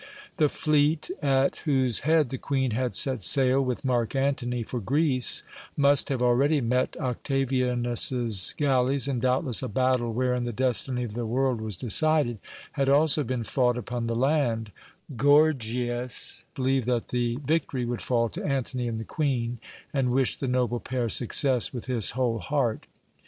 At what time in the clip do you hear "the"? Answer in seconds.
0.37-0.49, 2.29-2.39, 10.43-10.51, 11.13-11.27, 14.07-14.15, 17.09-17.37, 18.99-19.03, 20.39-20.47